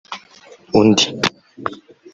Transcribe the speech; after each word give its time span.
Undi 0.79 1.05